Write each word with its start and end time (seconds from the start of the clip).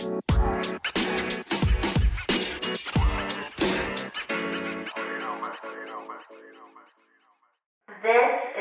This 0.00 0.08
is 0.08 0.16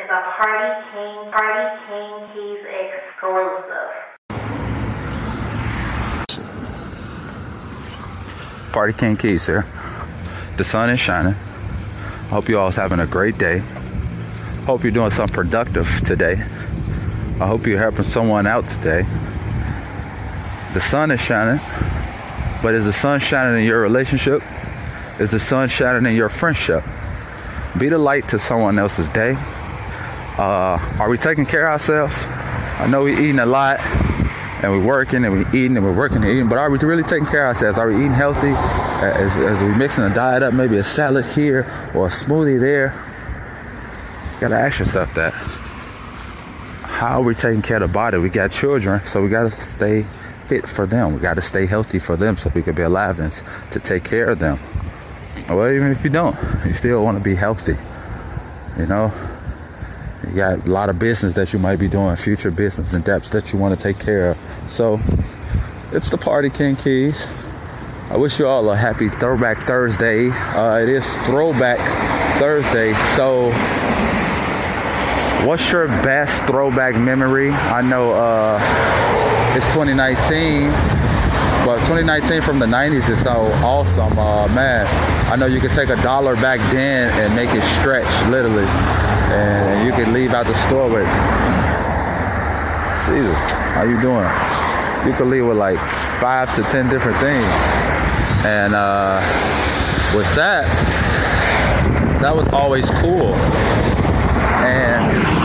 a 0.09 0.21
Party 0.35 0.67
King 0.91 1.31
Party 1.31 1.63
King 1.87 2.11
Keys 2.33 2.63
exclusive. 2.83 3.91
Party 8.73 8.93
King 8.93 9.15
Keys 9.15 9.47
here. 9.47 9.65
The 10.57 10.65
sun 10.65 10.89
is 10.89 10.99
shining. 10.99 11.35
I 11.35 12.29
hope 12.31 12.49
you 12.49 12.59
all 12.59 12.69
having 12.69 12.99
a 12.99 13.07
great 13.07 13.37
day. 13.37 13.59
Hope 14.65 14.83
you're 14.83 14.91
doing 14.91 15.11
something 15.11 15.33
productive 15.33 15.87
today. 16.05 16.33
I 17.39 17.47
hope 17.47 17.65
you're 17.65 17.79
helping 17.79 18.03
someone 18.03 18.45
out 18.45 18.67
today. 18.67 19.05
The 20.73 20.79
sun 20.79 21.09
is 21.09 21.19
shining, 21.19 21.59
but 22.61 22.75
is 22.75 22.85
the 22.85 22.93
sun 22.93 23.19
shining 23.19 23.61
in 23.61 23.65
your 23.65 23.81
relationship? 23.81 24.43
Is 25.19 25.31
the 25.31 25.39
sun 25.39 25.67
shining 25.67 26.05
in 26.05 26.15
your 26.15 26.29
friendship? 26.29 26.83
Be 27.79 27.89
the 27.89 27.97
light 27.97 28.27
to 28.29 28.37
someone 28.37 28.77
else's 28.77 29.09
day. 29.09 29.35
Uh, 30.37 30.77
are 30.99 31.09
we 31.09 31.17
taking 31.17 31.47
care 31.47 31.67
of 31.67 31.73
ourselves? 31.73 32.23
I 32.23 32.87
know 32.87 33.01
we're 33.01 33.19
eating 33.19 33.39
a 33.39 33.47
lot 33.47 33.79
and 34.61 34.71
we're 34.71 34.85
working 34.85 35.25
and 35.25 35.33
we're 35.33 35.55
eating 35.55 35.75
and 35.75 35.83
we're 35.83 35.95
working 35.95 36.17
and 36.17 36.27
eating, 36.27 36.47
but 36.47 36.59
are 36.59 36.69
we 36.69 36.77
really 36.77 37.01
taking 37.01 37.25
care 37.25 37.45
of 37.45 37.55
ourselves? 37.55 37.79
Are 37.79 37.87
we 37.87 37.95
eating 37.95 38.11
healthy? 38.11 38.49
As, 38.51 39.37
as 39.37 39.59
we 39.61 39.75
mixing 39.75 40.03
a 40.03 40.13
diet 40.13 40.43
up, 40.43 40.53
maybe 40.53 40.77
a 40.77 40.83
salad 40.83 41.25
here 41.25 41.61
or 41.95 42.05
a 42.05 42.09
smoothie 42.09 42.59
there? 42.59 42.93
You 44.35 44.41
gotta 44.41 44.59
ask 44.59 44.77
yourself 44.77 45.13
that. 45.15 45.33
How 46.83 47.21
are 47.21 47.23
we 47.23 47.33
taking 47.33 47.63
care 47.63 47.81
of 47.81 47.89
the 47.89 47.93
body? 47.93 48.19
We 48.19 48.29
got 48.29 48.51
children, 48.51 49.01
so 49.03 49.23
we 49.23 49.29
gotta 49.29 49.49
stay 49.49 50.05
fit 50.49 50.67
for 50.67 50.87
them. 50.87 51.13
We 51.13 51.19
gotta 51.19 51.41
stay 51.41 51.67
healthy 51.67 51.99
for 51.99 52.17
them 52.17 52.35
so 52.35 52.51
we 52.55 52.63
can 52.63 52.73
be 52.73 52.81
alive 52.81 53.19
and 53.19 53.31
to 53.71 53.79
take 53.79 54.03
care 54.03 54.25
of 54.25 54.39
them. 54.39 54.57
Well, 55.47 55.71
even 55.71 55.91
if 55.91 56.03
you 56.03 56.09
don't, 56.09 56.35
you 56.65 56.73
still 56.73 57.03
want 57.03 57.19
to 57.19 57.23
be 57.23 57.35
healthy. 57.35 57.77
You 58.79 58.87
know, 58.87 59.13
you 60.27 60.33
got 60.35 60.65
a 60.65 60.69
lot 60.69 60.89
of 60.89 60.97
business 60.97 61.35
that 61.35 61.53
you 61.53 61.59
might 61.59 61.77
be 61.77 61.87
doing, 61.87 62.15
future 62.15 62.49
business 62.49 62.93
and 62.93 63.03
debts 63.03 63.29
that 63.29 63.53
you 63.53 63.59
want 63.59 63.77
to 63.77 63.81
take 63.81 63.99
care 63.99 64.31
of. 64.31 64.37
So, 64.67 64.99
it's 65.91 66.09
the 66.09 66.17
Party 66.17 66.49
King 66.49 66.75
Keys. 66.75 67.27
I 68.09 68.17
wish 68.17 68.39
you 68.39 68.47
all 68.47 68.71
a 68.71 68.75
happy 68.75 69.09
Throwback 69.09 69.57
Thursday. 69.67 70.29
Uh, 70.29 70.79
it 70.79 70.89
is 70.89 71.05
Throwback 71.25 71.79
Thursday. 72.39 72.95
So, 73.15 73.51
what's 75.49 75.71
your 75.71 75.87
best 75.87 76.45
throwback 76.45 76.95
memory? 76.95 77.49
I 77.49 77.81
know 77.81 78.11
uh, 78.11 78.59
it's 79.57 79.65
2019, 79.73 80.69
but 81.65 81.77
2019 81.89 82.43
from 82.43 82.59
the 82.59 82.67
90s 82.67 83.09
is 83.09 83.23
so 83.23 83.51
awesome. 83.65 84.19
Uh, 84.19 84.47
man, 84.49 84.85
I 85.25 85.35
know 85.37 85.47
you 85.47 85.59
could 85.59 85.71
take 85.71 85.89
a 85.89 85.95
dollar 86.03 86.35
back 86.35 86.59
then 86.71 87.09
and 87.19 87.35
make 87.35 87.49
it 87.55 87.63
stretch, 87.79 88.05
literally. 88.29 88.67
And 88.67 89.87
you 89.87 89.91
could 89.91 90.13
leave 90.13 90.33
out 90.33 90.45
the 90.45 90.53
store 90.53 90.87
with, 90.87 91.09
Caesar, 93.07 93.33
how 93.73 93.81
you 93.89 93.99
doing? 94.01 94.29
You 95.09 95.17
could 95.17 95.31
leave 95.31 95.47
with 95.47 95.57
like 95.57 95.79
five 96.21 96.53
to 96.57 96.61
10 96.61 96.91
different 96.91 97.17
things. 97.17 97.49
And 98.45 98.75
uh, 98.75 99.17
with 100.15 100.27
that, 100.35 100.67
that 102.21 102.35
was 102.35 102.47
always 102.49 102.87
cool. 102.91 103.33
And 104.61 105.38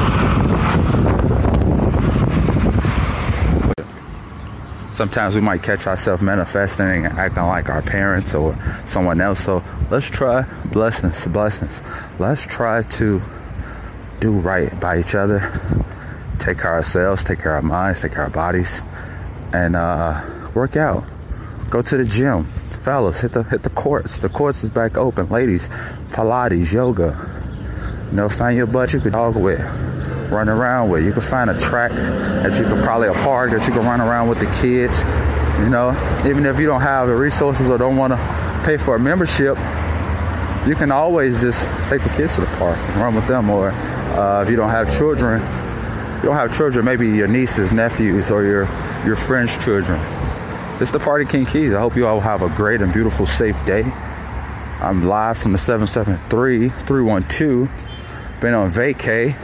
sometimes 4.95 5.35
we 5.35 5.41
might 5.41 5.63
catch 5.63 5.87
ourselves 5.87 6.23
manifesting 6.23 7.07
and 7.07 7.19
acting 7.19 7.43
like 7.45 7.69
our 7.69 7.83
parents 7.83 8.35
or 8.35 8.57
someone 8.85 9.21
else. 9.21 9.41
So 9.41 9.63
let's 9.91 10.07
try 10.07 10.43
blessings, 10.67 11.27
blessings. 11.27 11.83
Let's 12.19 12.47
try 12.47 12.83
to 12.83 13.21
do 14.21 14.33
right 14.33 14.79
by 14.81 14.99
each 14.99 15.15
other, 15.15 15.41
take 16.39 16.59
care 16.59 16.73
of 16.73 16.77
ourselves, 16.77 17.25
take 17.25 17.41
care 17.41 17.57
of 17.57 17.65
our 17.65 17.69
minds, 17.69 18.01
take 18.01 18.13
care 18.13 18.25
of 18.25 18.35
our 18.37 18.53
bodies, 18.53 18.83
and 19.53 19.77
uh, 19.77 20.25
work 20.55 20.77
out. 20.77 21.05
Go 21.71 21.83
to 21.83 21.97
the 21.97 22.05
gym, 22.05 22.45
fellas. 22.45 23.21
Hit 23.21 23.33
the 23.33 23.43
hit 23.43 23.63
the 23.63 23.71
courts. 23.71 24.21
The 24.21 24.29
courts 24.29 24.63
is 24.63 24.71
back 24.71 24.97
open. 24.97 25.29
Ladies, 25.29 25.69
Pilates, 26.11 26.73
yoga. 26.73 27.19
You 28.11 28.17
know, 28.17 28.29
find 28.29 28.57
your 28.57 28.67
butt 28.67 28.93
you 28.93 29.01
could 29.01 29.13
dog 29.13 29.35
with 29.37 29.61
run 30.31 30.49
around 30.49 30.91
with. 30.91 31.05
You 31.05 31.13
can 31.13 31.23
find 31.23 31.51
a 31.51 31.59
track 31.59 31.91
that 31.93 32.59
you 32.59 32.65
could 32.65 32.83
probably 32.85 33.09
a 33.09 33.15
park 33.15 33.51
that 33.53 33.67
you 33.67 33.73
can 33.73 33.85
run 33.85 34.01
around 34.01 34.29
with 34.29 34.41
the 34.41 34.47
kids. 34.61 35.03
You 35.63 35.71
know, 35.71 35.91
even 36.27 36.47
if 36.47 36.59
you 36.59 36.67
don't 36.67 36.81
have 36.81 37.09
the 37.09 37.15
resources 37.15 37.71
or 37.71 37.79
don't 37.79 37.97
want 37.97 38.13
to 38.13 38.63
pay 38.65 38.77
for 38.77 38.97
a 38.97 38.99
membership, 38.99 39.57
you 40.67 40.75
can 40.75 40.91
always 40.91 41.41
just 41.41 41.69
take 41.89 42.03
the 42.03 42.09
kids 42.11 42.35
to 42.37 42.41
the 42.41 42.47
park 42.59 42.79
and 42.79 42.97
run 42.97 43.15
with 43.15 43.27
them. 43.27 43.51
Or 43.51 43.71
uh, 43.71 44.43
if 44.43 44.51
you 44.51 44.57
don't 44.57 44.71
have 44.71 44.95
children, 44.97 45.41
you 46.17 46.23
don't 46.23 46.37
have 46.37 46.57
children, 46.57 46.85
maybe 46.85 47.09
your 47.09 47.29
nieces, 47.29 47.73
nephews, 47.73 48.31
or 48.31 48.45
your 48.45 48.65
your 49.05 49.17
friends' 49.17 49.63
children. 49.63 50.01
It's 50.81 50.91
the 50.91 50.99
Party 50.99 51.25
King 51.25 51.47
Keys. 51.47 51.73
I 51.73 51.81
hope 51.81 51.95
you 51.95 52.07
all 52.07 52.21
have 52.21 52.43
a 52.43 52.49
great 52.49 52.81
and 52.83 52.93
beautiful, 52.93 53.27
safe 53.27 53.57
day. 53.65 53.83
I'm 54.81 55.07
live 55.07 55.39
from 55.39 55.53
the 55.53 55.59
773 55.59 56.69
312. 56.69 57.69
Been 58.41 58.55
on 58.55 58.73
vacay. 58.73 59.37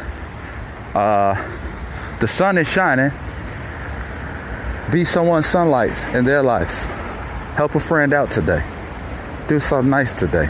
Uh, 0.94 1.34
the 2.18 2.26
sun 2.26 2.58
is 2.58 2.70
shining. 2.70 3.12
Be 4.90 5.04
someone's 5.04 5.46
sunlight 5.46 5.96
in 6.14 6.24
their 6.24 6.42
life. 6.42 6.86
Help 7.54 7.74
a 7.74 7.80
friend 7.80 8.12
out 8.12 8.30
today. 8.30 8.64
Do 9.46 9.60
something 9.60 9.90
nice 9.90 10.14
today. 10.14 10.48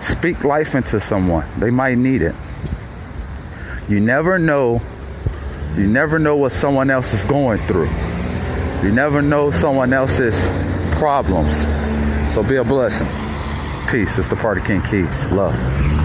Speak 0.00 0.44
life 0.44 0.74
into 0.74 1.00
someone. 1.00 1.46
They 1.58 1.70
might 1.70 1.98
need 1.98 2.22
it. 2.22 2.34
You 3.88 4.00
never 4.00 4.38
know. 4.38 4.80
You 5.76 5.86
never 5.88 6.18
know 6.18 6.36
what 6.36 6.52
someone 6.52 6.90
else 6.90 7.12
is 7.12 7.24
going 7.24 7.58
through. 7.60 7.90
You 8.82 8.92
never 8.92 9.22
know 9.22 9.50
someone 9.50 9.92
else's 9.92 10.46
problems. 10.98 11.66
So 12.32 12.42
be 12.42 12.56
a 12.56 12.64
blessing. 12.64 13.08
Peace. 13.88 14.18
It's 14.18 14.28
the 14.28 14.36
Party 14.36 14.60
King 14.60 14.82
Keys. 14.82 15.26
Love. 15.30 15.95